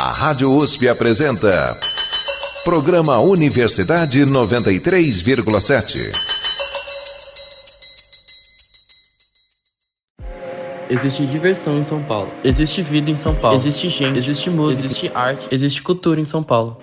[0.00, 1.76] A Rádio USP apresenta.
[2.62, 6.12] Programa Universidade 93,7.
[10.88, 12.30] Existe diversão em São Paulo.
[12.44, 13.56] Existe vida em São Paulo.
[13.56, 14.16] Existe gente.
[14.18, 14.86] Existe música.
[14.86, 15.48] Existe arte.
[15.50, 16.80] Existe cultura em São Paulo.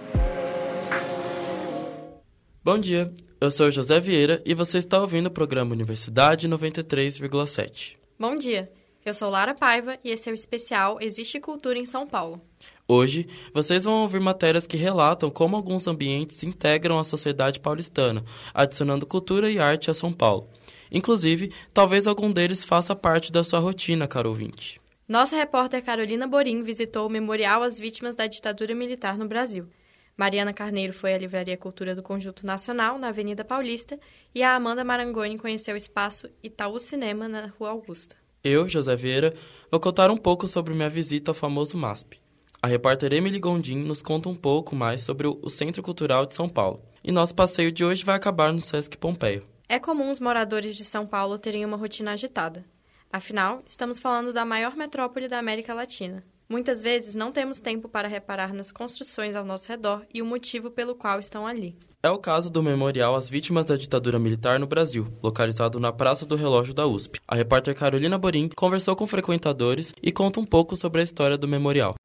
[2.61, 3.13] Bom dia.
[3.39, 7.95] Eu sou José Vieira e você está ouvindo o programa Universidade 93,7.
[8.19, 8.69] Bom dia.
[9.05, 12.41] Eu sou Lara Paiva e esse é o especial Existe Cultura em São Paulo.
[12.87, 18.23] Hoje, vocês vão ouvir matérias que relatam como alguns ambientes integram a sociedade paulistana,
[18.53, 20.47] adicionando cultura e arte a São Paulo.
[20.91, 24.79] Inclusive, talvez algum deles faça parte da sua rotina, caro ouvinte.
[25.07, 29.67] Nossa repórter Carolina Borim visitou o Memorial às Vítimas da Ditadura Militar no Brasil.
[30.15, 33.99] Mariana Carneiro foi à Livraria Cultura do Conjunto Nacional, na Avenida Paulista,
[34.33, 38.15] e a Amanda Marangoni conheceu o espaço Itaú Cinema, na Rua Augusta.
[38.43, 39.33] Eu, José Vieira,
[39.71, 42.24] vou contar um pouco sobre minha visita ao famoso MASP.
[42.65, 46.49] A repórter Emily Gondim nos conta um pouco mais sobre o Centro Cultural de São
[46.49, 46.81] Paulo.
[47.03, 49.43] E nosso passeio de hoje vai acabar no Sesc Pompeia.
[49.69, 52.65] É comum os moradores de São Paulo terem uma rotina agitada.
[53.13, 56.23] Afinal, estamos falando da maior metrópole da América Latina.
[56.49, 60.71] Muitas vezes não temos tempo para reparar nas construções ao nosso redor e o motivo
[60.71, 61.77] pelo qual estão ali.
[62.01, 66.25] É o caso do Memorial às Vítimas da Ditadura Militar no Brasil, localizado na Praça
[66.25, 67.19] do Relógio da USP.
[67.27, 71.47] A repórter Carolina Borim conversou com frequentadores e conta um pouco sobre a história do
[71.47, 71.95] memorial.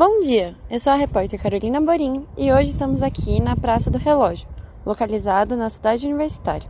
[0.00, 3.98] Bom dia, eu sou a repórter Carolina Borim e hoje estamos aqui na Praça do
[3.98, 4.48] Relógio
[4.82, 6.66] localizado na cidade universitária.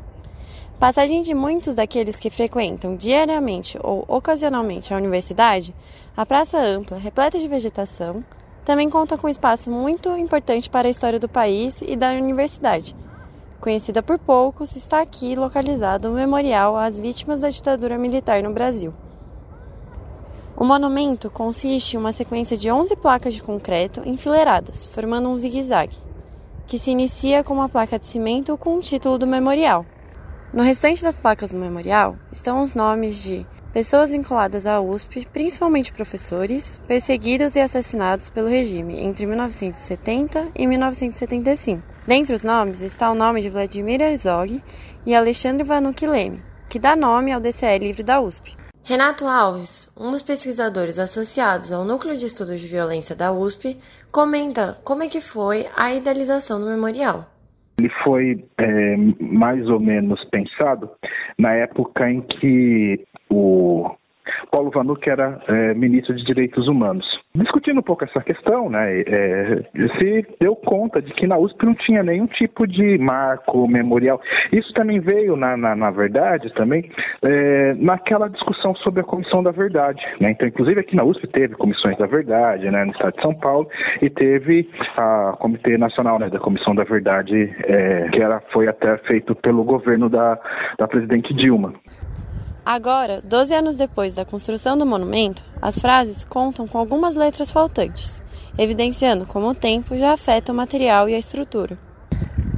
[0.81, 5.73] Passagem de muitos daqueles que frequentam diariamente ou ocasionalmente a universidade,
[6.17, 8.25] a praça ampla, repleta de vegetação,
[8.65, 12.97] também conta com um espaço muito importante para a história do país e da universidade.
[13.61, 18.93] Conhecida por poucos, está aqui localizado o Memorial às Vítimas da Ditadura Militar no Brasil.
[20.61, 25.97] O monumento consiste em uma sequência de 11 placas de concreto enfileiradas, formando um zigue-zague
[26.67, 29.87] que se inicia com uma placa de cimento com o título do memorial.
[30.53, 35.95] No restante das placas do memorial estão os nomes de pessoas vinculadas à USP, principalmente
[35.95, 41.83] professores, perseguidos e assassinados pelo regime entre 1970 e 1975.
[42.07, 44.63] Dentre os nomes está o nome de Vladimir Herzog
[45.07, 48.60] e Alexandre Vanucci Leme, que dá nome ao DCE livre da USP.
[48.91, 53.77] Renato Alves, um dos pesquisadores associados ao Núcleo de Estudos de Violência da USP,
[54.11, 57.25] comenta como é que foi a idealização do memorial.
[57.79, 60.91] Ele foi é, mais ou menos pensado
[61.39, 63.95] na época em que o
[64.51, 67.07] Paulo Vanuc era é, ministro de Direitos Humanos.
[67.33, 69.63] Discutindo um pouco essa questão, né, é,
[69.99, 74.21] se deu conta de que na USP não tinha nenhum tipo de marco memorial.
[74.53, 76.91] Isso também veio, na, na, na verdade, também
[77.23, 80.03] é, naquela discussão sobre a Comissão da Verdade.
[80.21, 80.33] Né?
[80.33, 83.69] Então, inclusive aqui na USP teve comissões da Verdade, né, no Estado de São Paulo,
[84.03, 88.97] e teve a Comitê Nacional né, da Comissão da Verdade, é, que era, foi até
[89.07, 90.37] feito pelo governo da,
[90.77, 91.75] da presidente Dilma.
[92.73, 98.23] Agora, 12 anos depois da construção do monumento, as frases contam com algumas letras faltantes,
[98.57, 101.77] evidenciando como o tempo já afeta o material e a estrutura.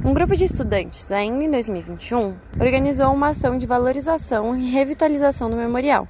[0.05, 5.57] Um grupo de estudantes, ainda em 2021, organizou uma ação de valorização e revitalização do
[5.57, 6.07] memorial.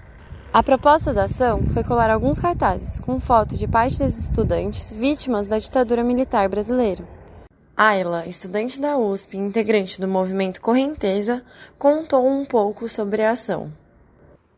[0.52, 5.47] A proposta da ação foi colar alguns cartazes com foto de parte dos estudantes vítimas
[5.47, 7.08] da ditadura militar brasileira.
[7.78, 11.41] Ayla, estudante da USP e integrante do movimento Correnteza,
[11.80, 13.72] contou um pouco sobre a ação.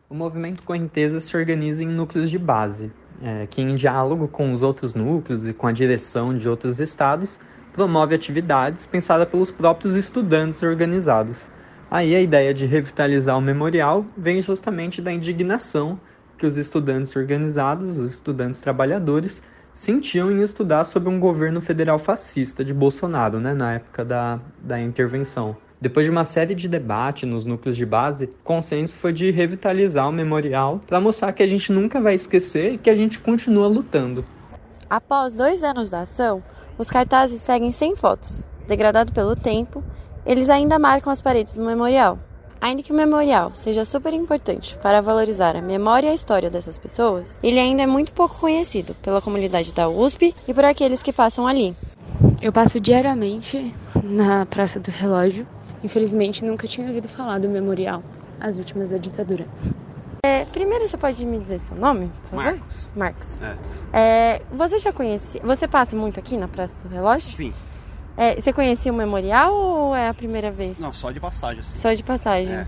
[0.08, 2.92] O movimento Correnteza se organiza em núcleos de base,
[3.24, 7.40] é, que, em diálogo com os outros núcleos e com a direção de outros estados,
[7.74, 11.50] promove atividades pensadas pelos próprios estudantes organizados.
[11.90, 16.00] Aí a ideia de revitalizar o memorial vem justamente da indignação
[16.38, 19.42] que os estudantes organizados, os estudantes trabalhadores,
[19.74, 24.80] sentiam em estudar sobre um governo federal fascista de Bolsonaro, né, na época da, da
[24.80, 25.58] intervenção.
[25.80, 30.08] Depois de uma série de debates nos núcleos de base, o consenso foi de revitalizar
[30.08, 33.68] o memorial para mostrar que a gente nunca vai esquecer e que a gente continua
[33.68, 34.24] lutando.
[34.90, 36.42] Após dois anos da ação,
[36.78, 38.44] os cartazes seguem sem fotos.
[38.68, 39.84] Degradado pelo tempo,
[40.26, 42.18] eles ainda marcam as paredes do memorial.
[42.62, 46.78] Ainda que o memorial seja super importante para valorizar a memória e a história dessas
[46.78, 51.14] pessoas, ele ainda é muito pouco conhecido pela comunidade da USP e por aqueles que
[51.14, 51.76] passam ali.
[52.42, 53.74] Eu passo diariamente
[54.04, 55.46] na Praça do Relógio
[55.86, 58.02] Infelizmente, nunca tinha ouvido falar do memorial
[58.40, 59.48] às vítimas da ditadura.
[60.26, 62.44] É, primeiro, você pode me dizer seu nome, por favor?
[62.44, 62.90] Marcos.
[62.96, 63.38] Marcos.
[63.40, 63.58] É.
[63.94, 65.40] É, você já conhece.
[65.44, 67.30] Você passa muito aqui na Praça do Relógio?
[67.30, 67.54] Sim.
[68.18, 70.76] É, você conhecia o memorial ou é a primeira vez?
[70.80, 71.78] Não, só de passagem, assim.
[71.78, 72.56] Só de passagem.
[72.56, 72.68] É.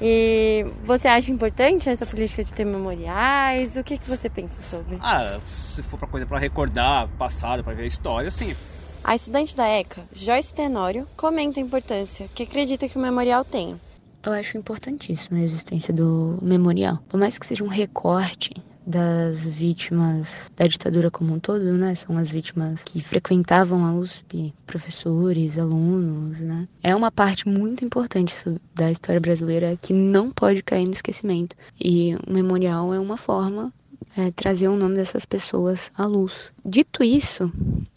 [0.00, 3.76] E você acha importante essa política de ter memoriais?
[3.76, 4.96] O que, que você pensa sobre?
[5.02, 8.56] Ah, se for para coisa para recordar passado, para ver a história, sim.
[9.04, 13.78] A estudante da ECA, Joyce Tenório, comenta a importância que acredita que o memorial tem.
[14.24, 16.98] Eu acho importantíssima a existência do memorial.
[17.06, 18.54] Por mais que seja um recorte
[18.86, 21.94] das vítimas da ditadura como um todo, né?
[21.94, 26.66] São as vítimas que frequentavam a USP, professores, alunos, né?
[26.82, 28.34] É uma parte muito importante
[28.74, 31.54] da história brasileira que não pode cair no esquecimento.
[31.78, 33.70] E o memorial é uma forma
[34.16, 36.32] é, trazer o nome dessas pessoas à luz.
[36.64, 37.52] Dito isso,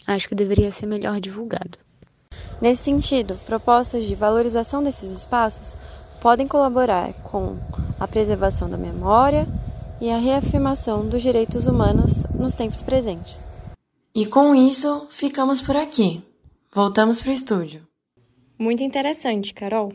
[0.06, 1.78] acho que deveria ser melhor divulgado.
[2.62, 5.76] Nesse sentido, propostas de valorização desses espaços
[6.22, 7.58] podem colaborar com
[8.00, 9.48] a preservação da memória,
[10.00, 13.40] e a reafirmação dos direitos humanos nos tempos presentes.
[14.14, 16.24] E com isso, ficamos por aqui.
[16.74, 17.88] Voltamos para o estúdio.
[18.58, 19.94] Muito interessante, Carol.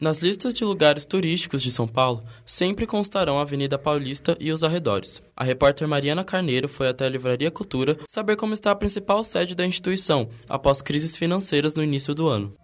[0.00, 4.64] Nas listas de lugares turísticos de São Paulo, sempre constarão a Avenida Paulista e os
[4.64, 5.22] arredores.
[5.36, 9.54] A repórter Mariana Carneiro foi até a Livraria Cultura saber como está a principal sede
[9.54, 12.54] da instituição, após crises financeiras no início do ano.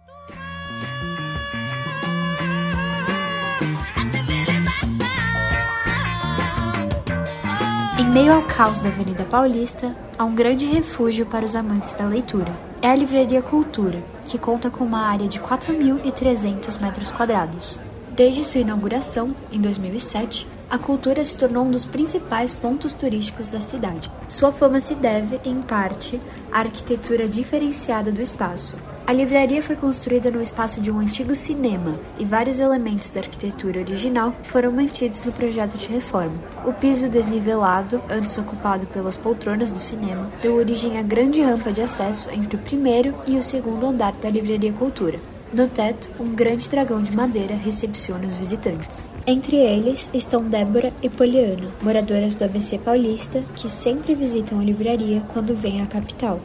[8.17, 12.66] meio ao caos da Avenida Paulista, há um grande refúgio para os amantes da leitura.
[12.79, 17.79] É a Livraria Cultura, que conta com uma área de 4.300 metros quadrados.
[18.11, 23.59] Desde sua inauguração, em 2007, a cultura se tornou um dos principais pontos turísticos da
[23.59, 24.11] cidade.
[24.29, 26.21] Sua fama se deve, em parte,
[26.51, 31.97] à arquitetura diferenciada do espaço, a livraria foi construída no espaço de um antigo cinema
[32.19, 36.35] e vários elementos da arquitetura original foram mantidos no projeto de reforma.
[36.65, 41.81] O piso desnivelado, antes ocupado pelas poltronas do cinema, deu origem à grande rampa de
[41.81, 45.17] acesso entre o primeiro e o segundo andar da Livraria Cultura.
[45.53, 49.09] No teto, um grande dragão de madeira recepciona os visitantes.
[49.25, 55.23] Entre eles estão Débora e Poliana, moradoras do ABC Paulista, que sempre visitam a livraria
[55.31, 56.41] quando vêm à capital.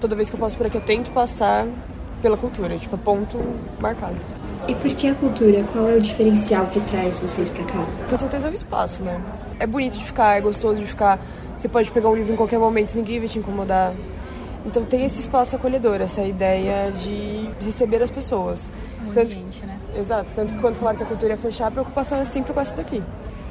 [0.00, 1.64] Toda vez que eu passo por aqui, eu tento passar
[2.22, 3.38] pela cultura, tipo, ponto
[3.80, 4.16] marcado.
[4.68, 5.64] E por que a cultura?
[5.72, 7.84] Qual é o diferencial que traz vocês pra cá?
[8.08, 9.20] Com certeza é o espaço, né?
[9.58, 11.18] É bonito de ficar, é gostoso de ficar.
[11.58, 13.92] Você pode pegar um livro em qualquer momento, ninguém vai te incomodar.
[14.64, 18.72] Então tem esse espaço acolhedor, essa ideia de receber as pessoas.
[19.04, 19.76] Um tanto, ambiente, né?
[19.98, 22.60] Exato, tanto que quando falaram que a cultura ia fechar, a preocupação é sempre com
[22.60, 23.02] essa daqui,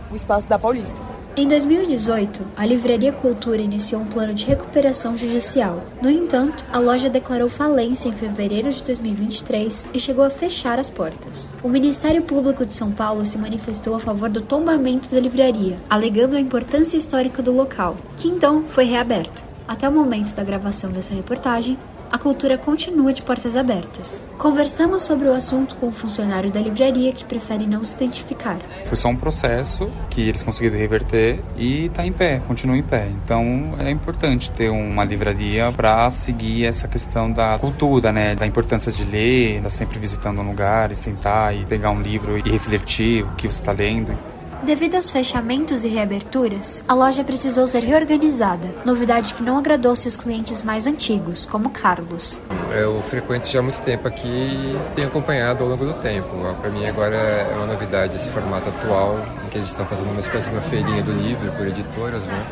[0.09, 1.01] o espaço da Paulista.
[1.37, 5.81] Em 2018, a Livraria Cultura iniciou um plano de recuperação judicial.
[6.01, 10.89] No entanto, a loja declarou falência em fevereiro de 2023 e chegou a fechar as
[10.89, 11.51] portas.
[11.63, 16.35] O Ministério Público de São Paulo se manifestou a favor do tombamento da livraria, alegando
[16.35, 19.50] a importância histórica do local, que então foi reaberto.
[19.71, 21.77] Até o momento da gravação dessa reportagem,
[22.11, 24.21] a cultura continua de portas abertas.
[24.37, 28.57] Conversamos sobre o assunto com um funcionário da livraria que prefere não se identificar.
[28.87, 33.07] Foi só um processo que eles conseguiram reverter e está em pé, continua em pé.
[33.23, 38.35] Então é importante ter uma livraria para seguir essa questão da cultura, né?
[38.35, 42.37] Da importância de ler, estar sempre visitando um lugar e sentar e pegar um livro
[42.37, 44.30] e refletir o que você está lendo.
[44.63, 50.15] Devido aos fechamentos e reaberturas, a loja precisou ser reorganizada, novidade que não agradou seus
[50.15, 52.39] clientes mais antigos, como Carlos.
[52.71, 56.29] Eu frequento já há muito tempo aqui e tenho acompanhado ao longo do tempo.
[56.61, 60.19] Para mim agora é uma novidade esse formato atual, em que eles estão fazendo uma
[60.19, 62.45] espécie de uma feirinha do livro por editoras, né?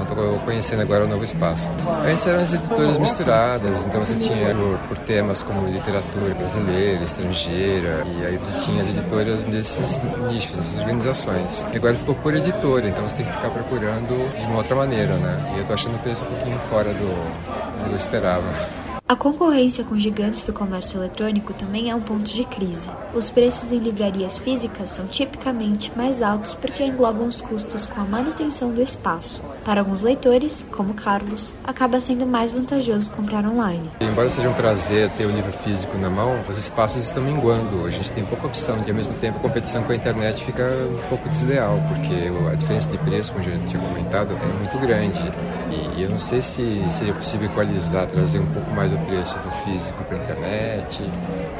[0.00, 1.72] Estou conhecendo agora o novo espaço.
[2.04, 8.04] Antes eram as editoras misturadas, então você tinha por, por, temas como literatura brasileira, estrangeira,
[8.06, 11.66] e aí você tinha as editoras desses nichos, dessas organizações.
[11.72, 15.14] E agora ficou por editora, então você tem que ficar procurando de uma outra maneira,
[15.16, 15.52] né?
[15.52, 18.81] E eu estou achando o preço um pouquinho fora do, do que eu esperava.
[19.12, 22.88] A concorrência com gigantes do comércio eletrônico também é um ponto de crise.
[23.14, 28.04] Os preços em livrarias físicas são tipicamente mais altos porque englobam os custos com a
[28.04, 29.44] manutenção do espaço.
[29.66, 33.86] Para alguns leitores, como Carlos, acaba sendo mais vantajoso comprar online.
[34.00, 37.84] Embora seja um prazer ter o livro físico na mão, os espaços estão minguando.
[37.84, 40.64] A gente tem pouca opção e, ao mesmo tempo, a competição com a internet fica
[40.64, 44.78] um pouco desleal, porque a diferença de preço, como a gente tinha comentado, é muito
[44.78, 45.22] grande.
[45.96, 49.50] E eu não sei se seria possível equalizar, trazer um pouco mais o preço do
[49.64, 51.02] físico para a internet,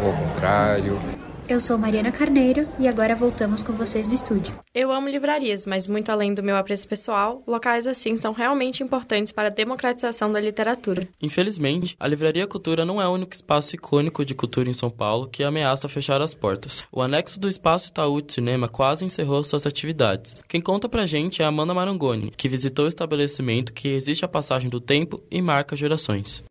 [0.00, 1.21] ou ao contrário.
[1.48, 4.54] Eu sou Mariana Carneiro e agora voltamos com vocês no estúdio.
[4.72, 9.32] Eu amo livrarias, mas muito além do meu apreço pessoal, locais assim são realmente importantes
[9.32, 11.08] para a democratização da literatura.
[11.20, 15.28] Infelizmente, a Livraria Cultura não é o único espaço icônico de cultura em São Paulo
[15.28, 16.84] que ameaça fechar as portas.
[16.92, 20.40] O anexo do Espaço Itaú de Cinema quase encerrou suas atividades.
[20.48, 24.28] Quem conta pra gente é a Amanda Marangoni, que visitou o estabelecimento que resiste à
[24.28, 26.42] passagem do tempo e marca gerações.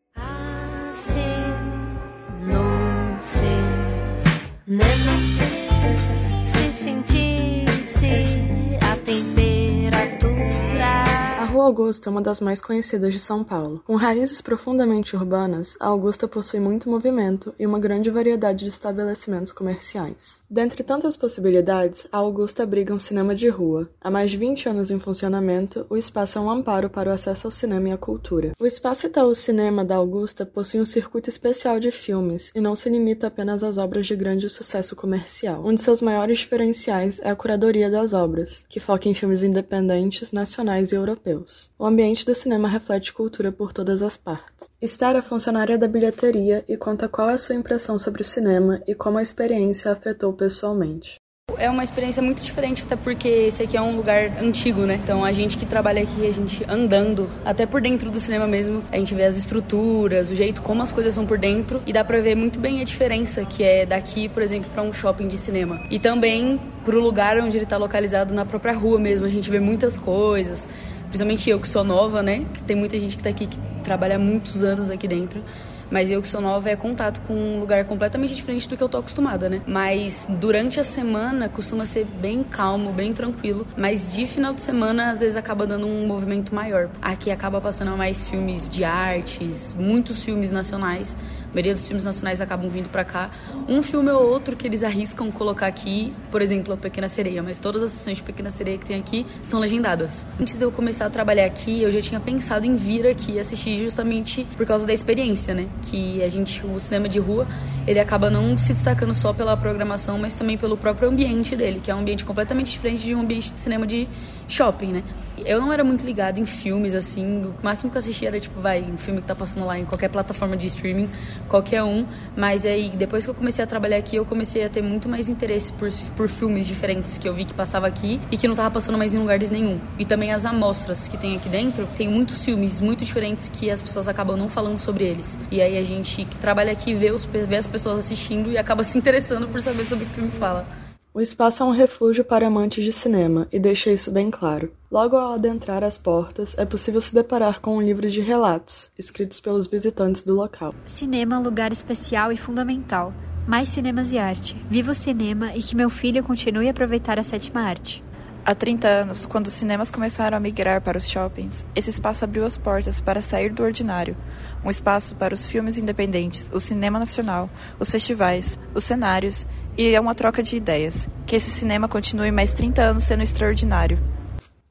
[11.61, 13.83] Augusta é uma das mais conhecidas de São Paulo.
[13.85, 19.51] Com raízes profundamente urbanas, a Augusta possui muito movimento e uma grande variedade de estabelecimentos
[19.51, 20.41] comerciais.
[20.49, 23.89] Dentre tantas possibilidades, a Augusta abriga um cinema de rua.
[24.01, 27.47] Há mais de 20 anos em funcionamento, o espaço é um amparo para o acesso
[27.47, 28.51] ao cinema e à cultura.
[28.59, 32.89] O espaço Itaú Cinema da Augusta possui um circuito especial de filmes e não se
[32.89, 35.65] limita apenas às obras de grande sucesso comercial.
[35.65, 40.31] Um de seus maiores diferenciais é a curadoria das obras, que foca em filmes independentes,
[40.31, 41.50] nacionais e europeus.
[41.77, 44.69] O ambiente do cinema reflete cultura por todas as partes.
[44.81, 48.81] Esther é funcionária da bilheteria e conta qual é a sua impressão sobre o cinema
[48.87, 51.15] e como a experiência a afetou pessoalmente.
[51.57, 54.99] É uma experiência muito diferente, até porque esse aqui é um lugar antigo, né?
[55.03, 58.83] Então a gente que trabalha aqui, a gente andando, até por dentro do cinema mesmo,
[58.91, 62.03] a gente vê as estruturas, o jeito como as coisas são por dentro e dá
[62.03, 65.37] pra ver muito bem a diferença que é daqui, por exemplo, para um shopping de
[65.37, 65.79] cinema.
[65.91, 69.59] E também pro lugar onde ele tá localizado na própria rua mesmo, a gente vê
[69.59, 70.67] muitas coisas
[71.11, 72.45] principalmente eu que sou nova, né?
[72.53, 75.43] Que tem muita gente que está aqui que trabalha muitos anos aqui dentro.
[75.91, 78.87] Mas eu que sou nova é contato com um lugar completamente diferente do que eu
[78.87, 79.61] tô acostumada, né?
[79.67, 83.67] Mas durante a semana costuma ser bem calmo, bem tranquilo.
[83.77, 86.89] Mas de final de semana, às vezes acaba dando um movimento maior.
[87.01, 91.17] Aqui acaba passando mais filmes de artes, muitos filmes nacionais.
[91.51, 93.29] A maioria dos filmes nacionais acabam vindo para cá.
[93.67, 97.57] Um filme ou outro que eles arriscam colocar aqui, por exemplo, a Pequena Sereia, mas
[97.57, 100.25] todas as sessões de Pequena Sereia que tem aqui são legendadas.
[100.39, 103.83] Antes de eu começar a trabalhar aqui, eu já tinha pensado em vir aqui assistir
[103.83, 105.67] justamente por causa da experiência, né?
[105.81, 107.47] Que a gente, o cinema de rua,
[107.87, 111.89] ele acaba não se destacando só pela programação, mas também pelo próprio ambiente dele, que
[111.89, 114.07] é um ambiente completamente diferente de um ambiente de cinema de
[114.53, 115.03] shopping, né?
[115.45, 117.45] Eu não era muito ligada em filmes, assim.
[117.45, 119.85] O máximo que eu assistia era, tipo, vai, um filme que tá passando lá em
[119.85, 121.09] qualquer plataforma de streaming,
[121.49, 122.05] qualquer um.
[122.35, 125.29] Mas aí, depois que eu comecei a trabalhar aqui, eu comecei a ter muito mais
[125.29, 128.69] interesse por, por filmes diferentes que eu vi que passava aqui e que não tava
[128.69, 129.79] passando mais em lugares nenhum.
[129.97, 133.81] E também as amostras que tem aqui dentro, tem muitos filmes muito diferentes que as
[133.81, 135.37] pessoas acabam não falando sobre eles.
[135.49, 138.83] E aí a gente que trabalha aqui vê, os, vê as pessoas assistindo e acaba
[138.83, 140.90] se interessando por saber sobre o que o filme fala.
[141.13, 144.71] O espaço é um refúgio para amantes de cinema e deixa isso bem claro.
[144.89, 149.37] Logo ao adentrar as portas, é possível se deparar com um livro de relatos, escritos
[149.37, 150.73] pelos visitantes do local.
[150.85, 153.13] Cinema, lugar especial e fundamental.
[153.45, 154.55] Mais cinemas e arte.
[154.69, 158.01] Viva o cinema e que meu filho continue a aproveitar a sétima arte.
[158.43, 162.43] Há 30 anos, quando os cinemas começaram a migrar para os shoppings, esse espaço abriu
[162.43, 164.17] as portas para sair do ordinário.
[164.65, 167.49] Um espaço para os filmes independentes, o cinema nacional,
[167.79, 169.45] os festivais, os cenários
[169.89, 171.07] e é uma troca de ideias.
[171.25, 173.97] Que esse cinema continue mais 30 anos sendo extraordinário.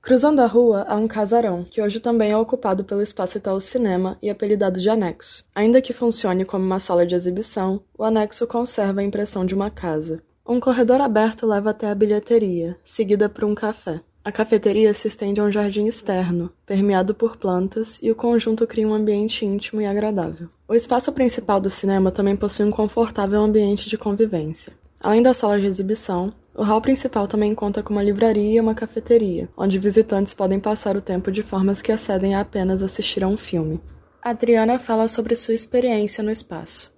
[0.01, 4.17] Cruzando a rua há um casarão, que hoje também é ocupado pelo espaço Itaú Cinema
[4.23, 5.45] e apelidado de anexo.
[5.55, 9.71] Ainda que funcione como uma sala de exibição, o anexo conserva a impressão de uma
[9.71, 10.23] casa.
[10.47, 14.01] Um corredor aberto leva até a bilheteria, seguida por um café.
[14.25, 18.87] A cafeteria se estende a um jardim externo, permeado por plantas, e o conjunto cria
[18.87, 20.49] um ambiente íntimo e agradável.
[20.69, 24.73] O espaço principal do cinema também possui um confortável ambiente de convivência.
[25.01, 28.75] Além das salas de exibição, o hall principal também conta com uma livraria e uma
[28.75, 33.29] cafeteria, onde visitantes podem passar o tempo de formas que acedem a apenas assistir a
[33.29, 33.81] um filme.
[34.23, 36.93] Adriana fala sobre sua experiência no espaço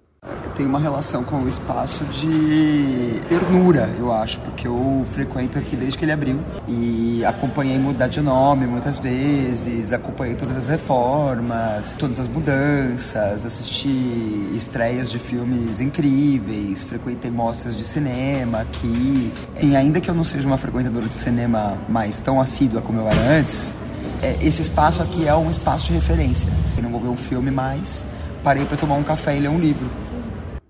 [0.55, 5.97] tem uma relação com o espaço de ternura, eu acho, porque eu frequento aqui desde
[5.97, 12.19] que ele abriu e acompanhei mudar de nome muitas vezes, acompanhei todas as reformas, todas
[12.19, 19.33] as mudanças, assisti estreias de filmes incríveis, frequentei mostras de cinema aqui.
[19.61, 23.07] E ainda que eu não seja uma frequentadora de cinema mais tão assídua como eu
[23.07, 23.75] era antes,
[24.21, 26.49] é, esse espaço aqui é um espaço de referência.
[26.77, 28.05] Eu não vou ver um filme mais,
[28.43, 30.12] parei para tomar um café e ler um livro.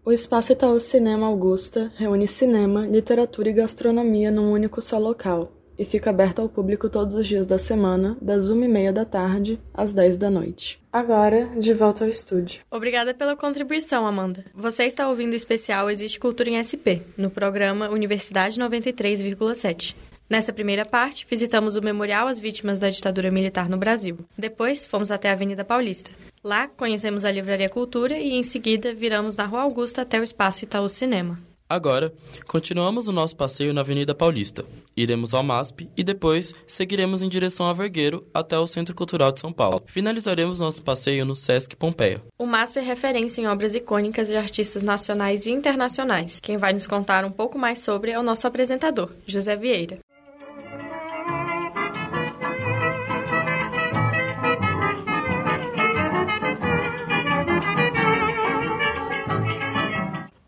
[0.05, 5.85] O Espaço Itaú Cinema Augusta reúne cinema, literatura e gastronomia num único só local e
[5.85, 9.61] fica aberto ao público todos os dias da semana, das uma e meia da tarde
[9.73, 10.77] às dez da noite.
[10.91, 12.61] Agora, de volta ao estúdio.
[12.69, 14.43] Obrigada pela contribuição, Amanda.
[14.53, 19.95] Você está ouvindo o especial Existe Cultura em SP, no programa Universidade 93,7.
[20.29, 24.17] Nessa primeira parte, visitamos o Memorial às Vítimas da Ditadura Militar no Brasil.
[24.37, 26.11] Depois, fomos até a Avenida Paulista.
[26.43, 30.65] Lá, conhecemos a Livraria Cultura e, em seguida, viramos na Rua Augusta até o Espaço
[30.65, 31.39] Itaú Cinema.
[31.69, 32.13] Agora,
[32.45, 34.65] continuamos o nosso passeio na Avenida Paulista.
[34.95, 39.39] Iremos ao MASP e depois seguiremos em direção a Vergueiro até o Centro Cultural de
[39.39, 39.81] São Paulo.
[39.87, 42.21] Finalizaremos nosso passeio no Sesc Pompeia.
[42.37, 46.41] O MASP é referência em obras icônicas de artistas nacionais e internacionais.
[46.41, 49.99] Quem vai nos contar um pouco mais sobre é o nosso apresentador, José Vieira.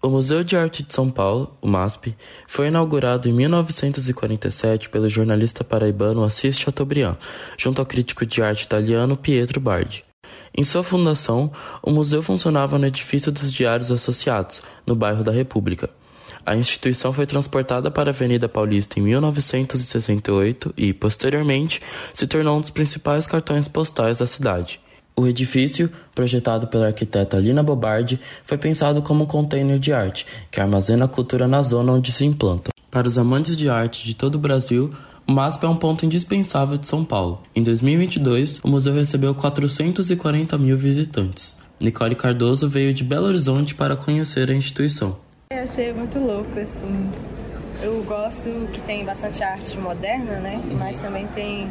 [0.06, 2.16] O Museu de Arte de São Paulo, o MASP,
[2.48, 7.18] foi inaugurado em 1947 pelo jornalista paraibano Assis Chateaubriand,
[7.58, 10.06] junto ao crítico de arte italiano Pietro Bardi.
[10.56, 15.90] Em sua fundação, o museu funcionava no edifício dos Diários Associados, no bairro da República.
[16.46, 21.82] A instituição foi transportada para a Avenida Paulista em 1968 e, posteriormente,
[22.14, 24.80] se tornou um dos principais cartões postais da cidade.
[25.18, 30.60] O edifício, projetado pela arquiteta Lina Bobardi, foi pensado como um container de arte, que
[30.60, 32.72] armazena a cultura na zona onde se implanta.
[32.92, 34.94] Para os amantes de arte de todo o Brasil,
[35.26, 37.42] o MASP é um ponto indispensável de São Paulo.
[37.56, 41.58] Em 2022, o museu recebeu 440 mil visitantes.
[41.82, 45.18] Nicole Cardoso veio de Belo Horizonte para conhecer a instituição.
[45.50, 47.12] Eu achei muito louco, assim.
[47.82, 50.62] Eu gosto que tem bastante arte moderna, né?
[50.78, 51.70] Mas também tem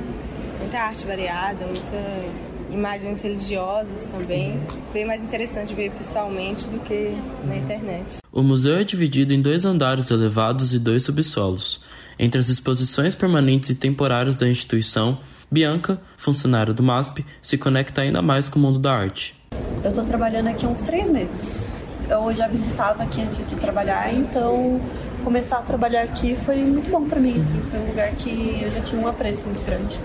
[0.59, 4.61] muita arte variada, muita imagens religiosas também.
[4.93, 8.19] Bem mais interessante ver pessoalmente do que na internet.
[8.33, 11.81] O museu é dividido em dois andares elevados e dois subsolos.
[12.19, 15.19] Entre as exposições permanentes e temporárias da instituição,
[15.51, 19.35] Bianca, funcionária do MASP, se conecta ainda mais com o mundo da arte.
[19.83, 21.69] Eu estou trabalhando aqui há uns três meses.
[22.09, 24.81] Eu já visitava aqui antes de trabalhar, então
[25.25, 27.41] começar a trabalhar aqui foi muito bom para mim.
[27.41, 29.99] Assim, foi um lugar que eu já tinha um apreço muito grande.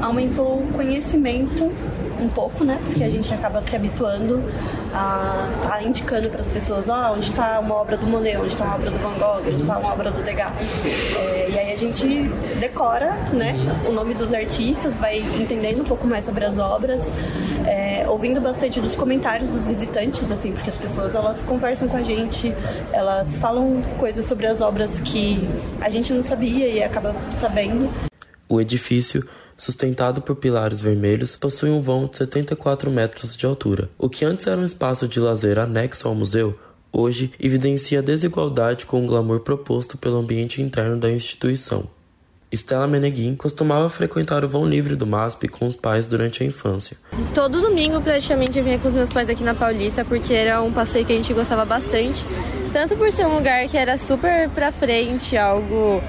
[0.00, 1.70] Aumentou o conhecimento
[2.20, 2.78] um pouco, né?
[2.84, 4.42] Porque a gente acaba se habituando
[4.94, 8.64] a tá indicando para as pessoas, ah, onde está uma obra do Monet, onde está
[8.64, 10.52] uma obra do Van Gogh, onde está uma obra do Degas.
[11.16, 12.06] É, e aí a gente
[12.60, 13.54] decora, né,
[13.88, 17.10] o nome dos artistas, vai entendendo um pouco mais sobre as obras,
[17.66, 22.02] é, ouvindo bastante dos comentários dos visitantes, assim, porque as pessoas elas conversam com a
[22.02, 22.54] gente,
[22.92, 25.38] elas falam coisas sobre as obras que
[25.82, 27.92] a gente não sabia e acaba sabendo.
[28.48, 29.28] O edifício
[29.62, 33.88] sustentado por pilares vermelhos, possui um vão de 74 metros de altura.
[33.96, 36.58] O que antes era um espaço de lazer anexo ao museu,
[36.92, 41.88] hoje evidencia a desigualdade com o glamour proposto pelo ambiente interno da instituição.
[42.52, 46.96] Stella Meneguin costumava frequentar o vão livre do MASP com os pais durante a infância.
[47.34, 50.70] Todo domingo praticamente eu vinha com os meus pais aqui na Paulista porque era um
[50.70, 52.24] passeio que a gente gostava bastante,
[52.72, 56.02] tanto por ser um lugar que era super pra frente, algo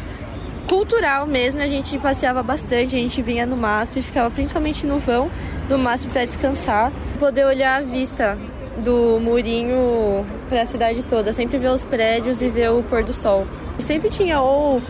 [0.67, 5.31] cultural mesmo, a gente passeava bastante, a gente vinha no MASP, ficava principalmente no vão
[5.69, 8.37] do MASP para descansar, poder olhar a vista
[8.77, 13.13] do murinho para a cidade toda, sempre ver os prédios e ver o pôr do
[13.13, 13.47] sol.
[13.77, 14.81] E sempre tinha ou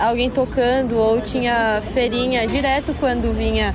[0.00, 3.74] alguém tocando ou tinha feirinha direto quando vinha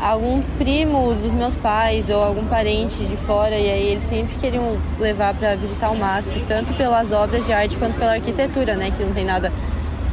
[0.00, 4.80] algum primo dos meus pais ou algum parente de fora e aí eles sempre queriam
[4.98, 9.02] levar para visitar o MASP, tanto pelas obras de arte quanto pela arquitetura, né, que
[9.02, 9.52] não tem nada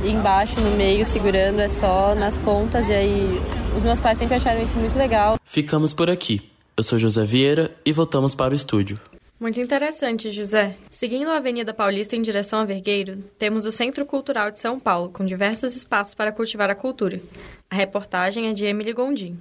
[0.03, 2.89] embaixo, no meio, segurando, é só nas pontas.
[2.89, 3.41] E aí,
[3.75, 5.37] os meus pais sempre acharam isso muito legal.
[5.43, 6.41] Ficamos por aqui.
[6.77, 8.99] Eu sou José Vieira e voltamos para o estúdio.
[9.37, 10.77] Muito interessante, José.
[10.89, 15.09] Seguindo a Avenida Paulista em direção a Vergueiro, temos o Centro Cultural de São Paulo,
[15.09, 17.19] com diversos espaços para cultivar a cultura.
[17.69, 19.37] A reportagem é de Emily Gondim.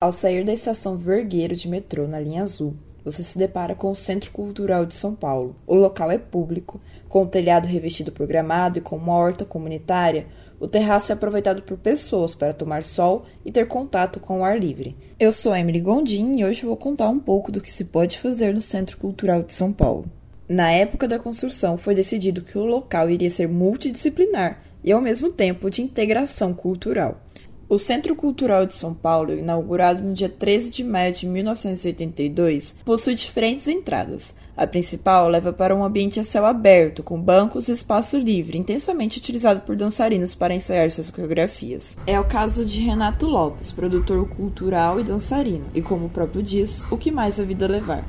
[0.00, 3.96] Ao sair da estação Vergueiro de metrô na linha azul, você se depara com o
[3.96, 5.56] Centro Cultural de São Paulo.
[5.66, 10.26] O local é público, com o telhado revestido por gramado e com uma horta comunitária.
[10.60, 14.58] O terraço é aproveitado por pessoas para tomar sol e ter contato com o ar
[14.58, 14.96] livre.
[15.18, 18.52] Eu sou Emily Gondim e hoje vou contar um pouco do que se pode fazer
[18.52, 20.06] no Centro Cultural de São Paulo.
[20.48, 25.30] Na época da construção, foi decidido que o local iria ser multidisciplinar e, ao mesmo
[25.30, 27.20] tempo, de integração cultural.
[27.70, 33.14] O Centro Cultural de São Paulo, inaugurado no dia 13 de maio de 1982, possui
[33.14, 34.34] diferentes entradas.
[34.56, 39.18] A principal leva para um ambiente a céu aberto, com bancos e espaço livre, intensamente
[39.18, 41.94] utilizado por dançarinos para ensaiar suas coreografias.
[42.06, 46.82] É o caso de Renato Lopes, produtor cultural e dançarino, e como o próprio diz,
[46.90, 48.02] o que mais a vida levar.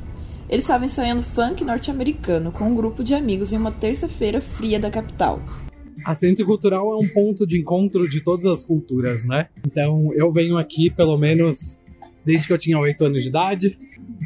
[0.47, 4.89] Ele estava ensaiando funk norte-americano com um grupo de amigos em uma terça-feira fria da
[4.89, 5.41] capital.
[6.05, 9.47] A Centro Cultural é um ponto de encontro de todas as culturas, né?
[9.65, 11.77] Então eu venho aqui pelo menos
[12.25, 13.77] desde que eu tinha 8 anos de idade.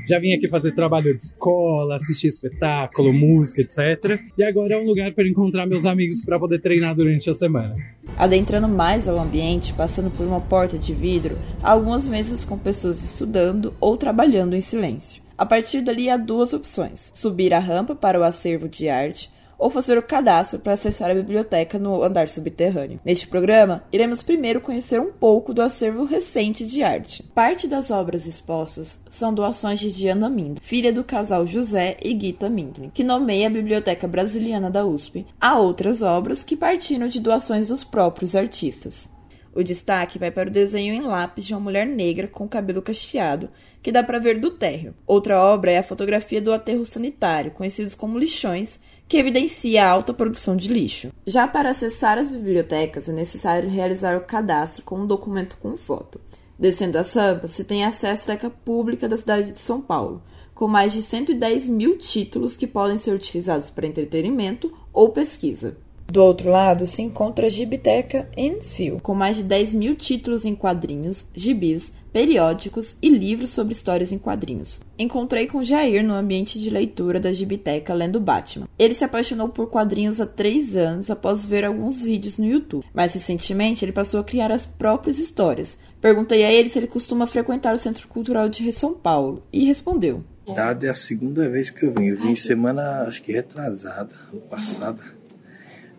[0.08, 4.20] Já vim aqui fazer trabalho de escola, assistir espetáculo, música, etc.
[4.38, 7.76] E agora é um lugar para encontrar meus amigos para poder treinar durante a semana.
[8.18, 13.04] Adentrando mais ao ambiente, passando por uma porta de vidro, há algumas mesas com pessoas
[13.04, 15.24] estudando ou trabalhando em silêncio.
[15.38, 19.30] A partir dali há duas opções: subir a rampa para o acervo de arte
[19.64, 23.00] ou fazer o cadastro para acessar a biblioteca no andar subterrâneo.
[23.06, 27.24] Neste programa, iremos primeiro conhecer um pouco do acervo recente de arte.
[27.24, 32.50] Parte das obras expostas são doações de Diana Mindlin, filha do casal José e Gita
[32.50, 35.26] Mindlin, que nomeia a Biblioteca Brasiliana da USP.
[35.40, 39.10] Há outras obras que partiram de doações dos próprios artistas.
[39.56, 43.50] O destaque vai para o desenho em lápis de uma mulher negra com cabelo cacheado,
[43.84, 44.96] que dá para ver do térreo.
[45.06, 48.80] Outra obra é a fotografia do aterro sanitário, conhecidos como lixões,
[49.14, 51.12] que evidencia a alta produção de lixo.
[51.24, 56.20] Já para acessar as bibliotecas, é necessário realizar o cadastro com um documento com foto.
[56.58, 60.24] Descendo a Sampa, se tem acesso à Deca Pública da cidade de São Paulo,
[60.56, 65.78] com mais de 110 mil títulos que podem ser utilizados para entretenimento ou pesquisa.
[66.08, 70.56] Do outro lado se encontra a Gibiteca Enfio, com mais de 10 mil títulos em
[70.56, 74.80] quadrinhos, gibis, periódicos e livros sobre histórias em quadrinhos.
[74.98, 78.70] Encontrei com Jair no ambiente de leitura da Gibiteca lendo Batman.
[78.78, 82.86] Ele se apaixonou por quadrinhos há três anos após ver alguns vídeos no YouTube.
[82.94, 85.78] Mais recentemente, ele passou a criar as próprias histórias.
[86.00, 90.24] Perguntei a ele se ele costuma frequentar o Centro Cultural de São Paulo e respondeu:
[90.54, 92.08] Dada é a segunda vez que eu vim.
[92.08, 94.14] Eu vim semana, acho que retrasada,
[94.50, 95.02] passada.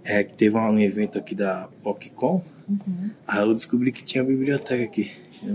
[0.05, 2.45] É que teve um evento aqui da PocCon.
[2.69, 3.11] Uhum.
[3.27, 5.11] Aí eu descobri que tinha biblioteca aqui.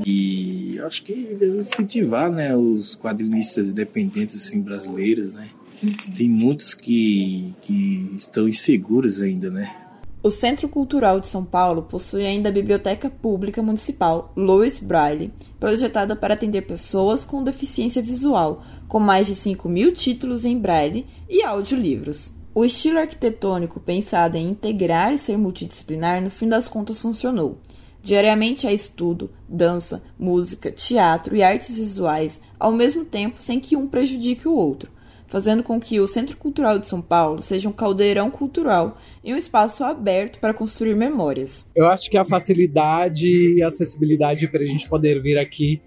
[0.05, 1.13] E acho que
[1.59, 5.49] incentivar, né, os quadrinistas independentes assim, brasileiros, né?
[5.81, 5.95] Uhum.
[6.15, 9.73] Tem muitos que, que estão inseguros ainda, né?
[10.21, 16.13] O Centro Cultural de São Paulo possui ainda a Biblioteca Pública Municipal Louis Braille, projetada
[16.13, 21.41] para atender pessoas com deficiência visual, com mais de 5 mil títulos em braille e
[21.41, 22.33] audiolivros.
[22.53, 27.57] O estilo arquitetônico pensado em integrar e ser multidisciplinar, no fim das contas, funcionou.
[28.01, 33.87] Diariamente há estudo, dança, música, teatro e artes visuais ao mesmo tempo sem que um
[33.87, 34.89] prejudique o outro,
[35.27, 39.37] fazendo com que o Centro Cultural de São Paulo seja um caldeirão cultural e um
[39.37, 41.65] espaço aberto para construir memórias.
[41.75, 45.81] Eu acho que a facilidade e acessibilidade para a gente poder vir aqui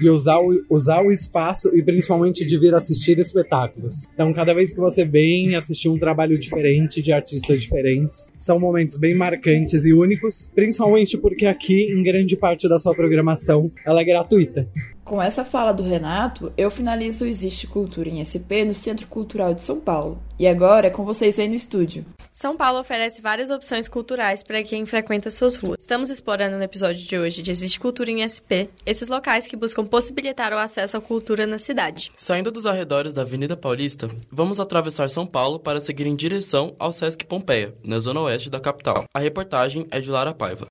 [0.00, 4.06] de usar o, usar o espaço e principalmente de vir assistir espetáculos.
[4.14, 8.96] Então, cada vez que você vem assistir um trabalho diferente de artistas diferentes, são momentos
[8.96, 14.04] bem marcantes e únicos, principalmente porque aqui, em grande parte da sua programação, ela é
[14.04, 14.68] gratuita.
[15.04, 19.52] Com essa fala do Renato, eu finalizo o Existe Cultura em SP no Centro Cultural
[19.52, 20.22] de São Paulo.
[20.38, 22.06] E agora é com vocês aí no estúdio.
[22.30, 25.76] São Paulo oferece várias opções culturais para quem frequenta suas ruas.
[25.80, 29.84] Estamos explorando no episódio de hoje de Existe Cultura em SP, esses locais que buscam
[29.84, 32.12] possibilitar o acesso à cultura na cidade.
[32.16, 36.92] Saindo dos arredores da Avenida Paulista, vamos atravessar São Paulo para seguir em direção ao
[36.92, 39.04] Sesc Pompeia, na zona oeste da capital.
[39.12, 40.66] A reportagem é de Lara Paiva.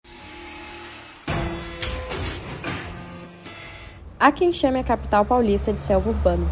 [4.22, 6.46] Há quem chame a capital paulista de selva urbana.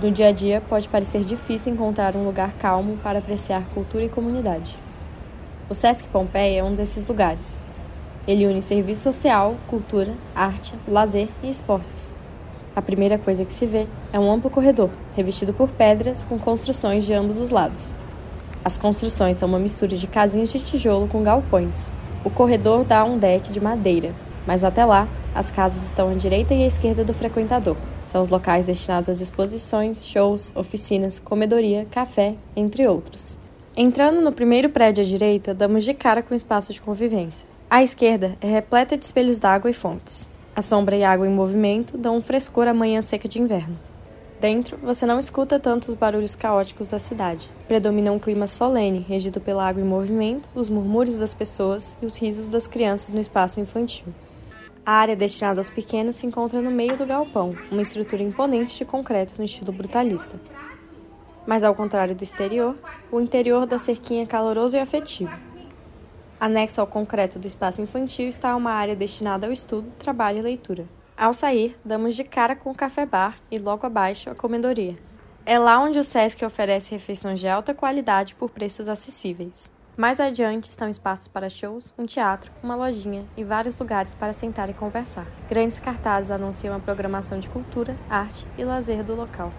[0.00, 4.08] No dia a dia, pode parecer difícil encontrar um lugar calmo para apreciar cultura e
[4.08, 4.78] comunidade.
[5.68, 7.58] O Sesc Pompeia é um desses lugares.
[8.26, 12.14] Ele une serviço social, cultura, arte, lazer e esportes.
[12.74, 17.04] A primeira coisa que se vê é um amplo corredor, revestido por pedras com construções
[17.04, 17.94] de ambos os lados.
[18.64, 21.92] As construções são uma mistura de casinhas de tijolo com galpões.
[22.24, 24.14] O corredor dá a um deck de madeira,
[24.46, 27.76] mas até lá as casas estão à direita e à esquerda do frequentador.
[28.06, 33.36] São os locais destinados às exposições, shows, oficinas, comedoria, café, entre outros.
[33.76, 37.46] Entrando no primeiro prédio à direita, damos de cara com o espaço de convivência.
[37.68, 40.30] À esquerda é repleta de espelhos d'água e fontes.
[40.54, 43.76] A sombra e água em movimento dão um frescor à manhã seca de inverno.
[44.40, 47.50] Dentro, você não escuta tanto os barulhos caóticos da cidade.
[47.66, 52.16] Predomina um clima solene, regido pela água em movimento, os murmúrios das pessoas e os
[52.16, 54.06] risos das crianças no espaço infantil.
[54.86, 58.84] A área destinada aos pequenos se encontra no meio do galpão, uma estrutura imponente de
[58.84, 60.38] concreto no estilo brutalista.
[61.46, 62.76] Mas ao contrário do exterior,
[63.10, 65.34] o interior da cerquinha é caloroso e afetivo.
[66.38, 70.86] Anexo ao concreto do espaço infantil está uma área destinada ao estudo, trabalho e leitura.
[71.16, 74.98] Ao sair, damos de cara com o café-bar e logo abaixo a comedoria.
[75.46, 79.70] É lá onde o SESC oferece refeições de alta qualidade por preços acessíveis.
[79.96, 84.68] Mais adiante estão espaços para shows, um teatro, uma lojinha e vários lugares para sentar
[84.68, 85.24] e conversar.
[85.48, 89.52] Grandes cartazes anunciam a programação de cultura, arte e lazer do local.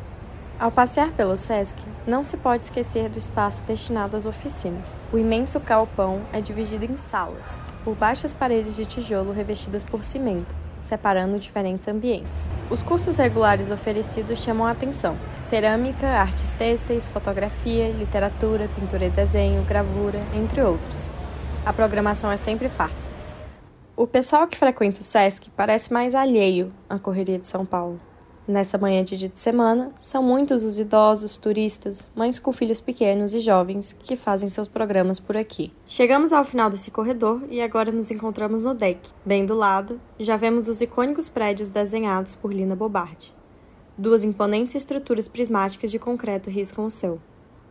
[0.59, 4.99] Ao passear pelo SESC, não se pode esquecer do espaço destinado às oficinas.
[5.13, 10.53] O imenso galpão é dividido em salas, por baixas paredes de tijolo revestidas por cimento,
[10.85, 12.49] separando diferentes ambientes.
[12.69, 19.63] Os cursos regulares oferecidos chamam a atenção: cerâmica, artes têxteis, fotografia, literatura, pintura e desenho,
[19.63, 21.11] gravura, entre outros.
[21.65, 22.95] A programação é sempre farta.
[23.97, 27.99] O pessoal que frequenta o SESC parece mais alheio à correria de São Paulo.
[28.47, 33.33] Nessa manhã de dia de semana, são muitos os idosos, turistas, mães com filhos pequenos
[33.33, 35.73] e jovens que fazem seus programas por aqui.
[35.87, 39.09] Chegamos ao final desse corredor e agora nos encontramos no deck.
[39.25, 43.33] Bem do lado, já vemos os icônicos prédios desenhados por Lina Bobardi.
[43.97, 47.19] Duas imponentes estruturas prismáticas de concreto riscam o céu.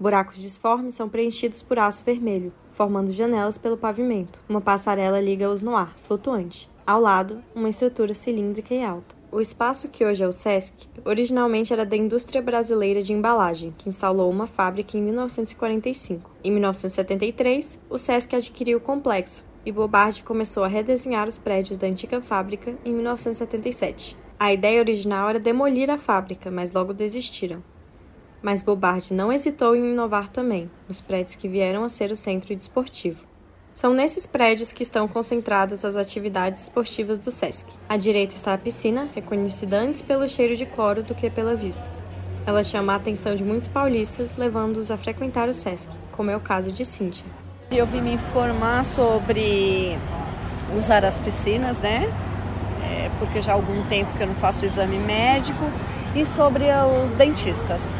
[0.00, 4.40] Buracos disformes são preenchidos por aço vermelho, formando janelas pelo pavimento.
[4.48, 6.68] Uma passarela liga-os no ar, flutuante.
[6.84, 9.14] Ao lado, uma estrutura cilíndrica e alta.
[9.34, 13.88] O espaço que hoje é o SESC originalmente era da indústria brasileira de embalagem, que
[13.88, 16.30] instalou uma fábrica em 1945.
[16.44, 21.88] Em 1973, o SESC adquiriu o complexo e Bobardi começou a redesenhar os prédios da
[21.88, 24.16] antiga fábrica em 1977.
[24.38, 27.60] A ideia original era demolir a fábrica, mas logo desistiram.
[28.40, 32.54] Mas Bobardi não hesitou em inovar também, nos prédios que vieram a ser o centro
[32.54, 33.26] desportivo.
[33.74, 37.66] São nesses prédios que estão concentradas as atividades esportivas do SESC.
[37.88, 41.82] À direita está a piscina, reconhecida antes pelo cheiro de cloro do que pela vista.
[42.46, 46.40] Ela chama a atenção de muitos paulistas, levando-os a frequentar o SESC, como é o
[46.40, 47.26] caso de Cíntia.
[47.72, 49.98] Eu vim me informar sobre
[50.78, 52.04] usar as piscinas, né?
[52.88, 55.64] É, porque já há algum tempo que eu não faço exame médico.
[56.14, 56.66] E sobre
[57.02, 57.96] os dentistas.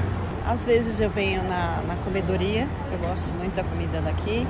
[0.46, 4.46] Às vezes eu venho na, na comedoria, eu gosto muito da comida daqui.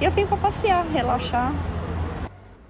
[0.00, 1.52] E eu venho para passear, relaxar.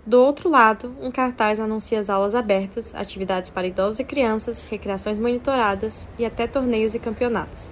[0.05, 5.17] Do outro lado, um cartaz anuncia as aulas abertas, atividades para idosos e crianças, recreações
[5.17, 7.71] monitoradas e até torneios e campeonatos.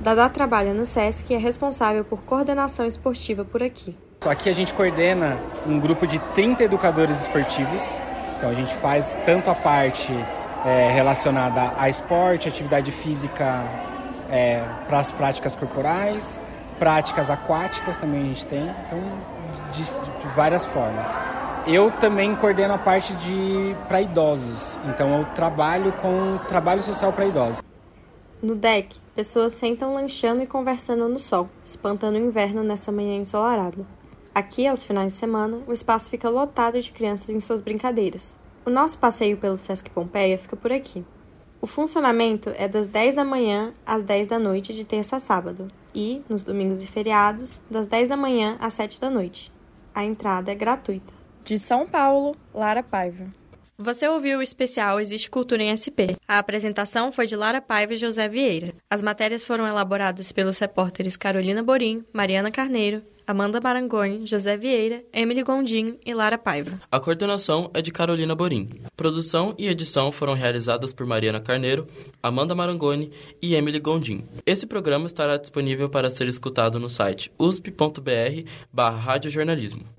[0.00, 3.94] Dadá trabalha no SESC e é responsável por coordenação esportiva por aqui.
[4.24, 7.82] Aqui a gente coordena um grupo de 30 educadores esportivos.
[8.38, 10.14] Então a gente faz tanto a parte
[10.64, 13.62] é, relacionada a esporte, atividade física
[14.30, 16.40] é, para as práticas corporais,
[16.78, 19.00] práticas aquáticas também a gente tem, então
[19.72, 21.08] de, de várias formas.
[21.66, 27.26] Eu também coordeno a parte de para idosos, então eu trabalho com trabalho social para
[27.26, 27.62] idosos.
[28.42, 33.86] No deck, pessoas sentam lanchando e conversando no sol, espantando o inverno nessa manhã ensolarada.
[34.34, 38.36] Aqui, aos finais de semana, o espaço fica lotado de crianças em suas brincadeiras.
[38.66, 41.04] O nosso passeio pelo Sesc Pompeia fica por aqui.
[41.62, 45.68] O funcionamento é das 10 da manhã às 10 da noite de terça a sábado
[45.94, 49.52] e, nos domingos e feriados, das 10 da manhã às 7 da noite.
[49.94, 51.12] A entrada é gratuita.
[51.44, 53.26] De São Paulo, Lara Paiva.
[53.76, 56.14] Você ouviu o especial Existe Cultura em SP.
[56.28, 58.72] A apresentação foi de Lara Paiva e José Vieira.
[58.88, 65.42] As matérias foram elaboradas pelos repórteres Carolina Borim, Mariana Carneiro, Amanda Marangoni, José Vieira, Emily
[65.42, 66.80] Gondim e Lara Paiva.
[66.88, 68.68] A coordenação é de Carolina Borim.
[68.96, 71.84] Produção e edição foram realizadas por Mariana Carneiro,
[72.22, 73.10] Amanda Marangoni
[73.42, 74.24] e Emily Gondim.
[74.46, 79.18] Esse programa estará disponível para ser escutado no site usp.br barra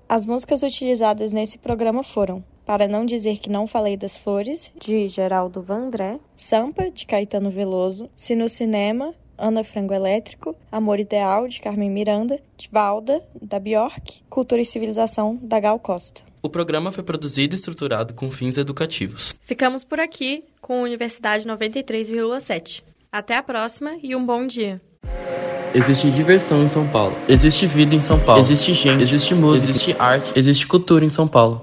[0.08, 5.06] As músicas utilizadas nesse programa foram para não dizer que não falei das flores, de
[5.06, 11.60] Geraldo Vandré, Sampa, de Caetano Veloso, Se no Cinema, Ana Frango Elétrico, Amor Ideal, de
[11.60, 16.22] Carmen Miranda, de Valda, da Bjork, Cultura e Civilização, da Gal Costa.
[16.42, 19.34] O programa foi produzido e estruturado com fins educativos.
[19.42, 22.82] Ficamos por aqui com a Universidade 93,7.
[23.12, 24.80] Até a próxima e um bom dia.
[25.74, 27.14] Existe diversão em São Paulo.
[27.28, 28.40] Existe vida em São Paulo.
[28.40, 29.02] Existe gente.
[29.02, 29.70] Existe música.
[29.70, 30.32] Existe arte.
[30.34, 31.62] Existe cultura em São Paulo.